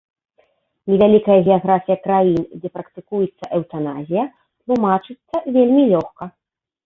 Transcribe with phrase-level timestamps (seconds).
[0.91, 4.23] Невялікая геаграфія краін, дзе практыкуецца эўтаназія,
[4.61, 6.23] тлумачыцца вельмі лёгка.